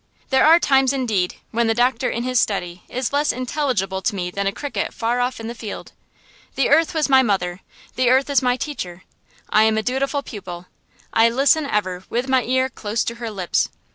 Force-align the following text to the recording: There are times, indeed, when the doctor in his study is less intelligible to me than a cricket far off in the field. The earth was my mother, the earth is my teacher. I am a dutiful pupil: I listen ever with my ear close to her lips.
There 0.31 0.47
are 0.47 0.59
times, 0.59 0.93
indeed, 0.93 1.35
when 1.51 1.67
the 1.67 1.75
doctor 1.75 2.09
in 2.09 2.23
his 2.23 2.39
study 2.39 2.81
is 2.89 3.13
less 3.13 3.31
intelligible 3.31 4.01
to 4.01 4.15
me 4.15 4.31
than 4.31 4.47
a 4.47 4.51
cricket 4.51 4.95
far 4.95 5.19
off 5.19 5.39
in 5.39 5.45
the 5.47 5.53
field. 5.53 5.91
The 6.55 6.69
earth 6.69 6.95
was 6.95 7.07
my 7.07 7.21
mother, 7.21 7.59
the 7.93 8.09
earth 8.09 8.27
is 8.27 8.41
my 8.41 8.57
teacher. 8.57 9.03
I 9.51 9.65
am 9.65 9.77
a 9.77 9.83
dutiful 9.83 10.23
pupil: 10.23 10.65
I 11.13 11.29
listen 11.29 11.65
ever 11.67 12.03
with 12.09 12.27
my 12.27 12.41
ear 12.41 12.67
close 12.67 13.03
to 13.03 13.15
her 13.21 13.29
lips. 13.29 13.69